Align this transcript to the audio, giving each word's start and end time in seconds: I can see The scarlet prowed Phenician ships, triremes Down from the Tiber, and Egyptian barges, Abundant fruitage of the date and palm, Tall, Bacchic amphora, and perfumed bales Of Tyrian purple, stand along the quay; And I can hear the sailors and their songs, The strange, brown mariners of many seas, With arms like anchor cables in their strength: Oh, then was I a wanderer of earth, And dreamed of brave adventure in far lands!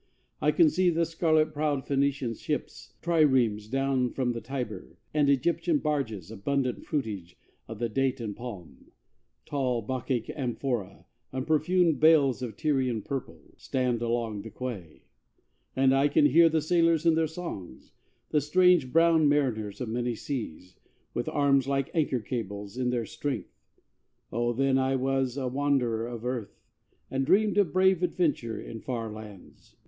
I 0.41 0.49
can 0.49 0.67
see 0.71 0.89
The 0.89 1.05
scarlet 1.05 1.53
prowed 1.53 1.85
Phenician 1.85 2.33
ships, 2.33 2.95
triremes 3.03 3.67
Down 3.69 4.09
from 4.09 4.31
the 4.31 4.41
Tiber, 4.41 4.97
and 5.13 5.29
Egyptian 5.29 5.77
barges, 5.77 6.31
Abundant 6.31 6.85
fruitage 6.87 7.37
of 7.67 7.77
the 7.77 7.87
date 7.87 8.19
and 8.19 8.35
palm, 8.35 8.89
Tall, 9.45 9.83
Bacchic 9.83 10.27
amphora, 10.35 11.05
and 11.31 11.45
perfumed 11.45 11.99
bales 11.99 12.41
Of 12.41 12.57
Tyrian 12.57 13.03
purple, 13.03 13.53
stand 13.57 14.01
along 14.01 14.41
the 14.41 14.49
quay; 14.49 15.03
And 15.75 15.93
I 15.93 16.07
can 16.07 16.25
hear 16.25 16.49
the 16.49 16.61
sailors 16.61 17.05
and 17.05 17.15
their 17.15 17.27
songs, 17.27 17.91
The 18.31 18.41
strange, 18.41 18.91
brown 18.91 19.29
mariners 19.29 19.81
of 19.81 19.89
many 19.89 20.15
seas, 20.15 20.77
With 21.13 21.29
arms 21.29 21.67
like 21.67 21.91
anchor 21.93 22.21
cables 22.21 22.75
in 22.75 22.89
their 22.89 23.05
strength: 23.05 23.53
Oh, 24.31 24.51
then 24.51 24.77
was 24.99 25.37
I 25.37 25.43
a 25.43 25.47
wanderer 25.47 26.07
of 26.07 26.25
earth, 26.25 26.59
And 27.11 27.23
dreamed 27.23 27.59
of 27.59 27.71
brave 27.71 28.01
adventure 28.01 28.59
in 28.59 28.81
far 28.81 29.11
lands! 29.11 29.75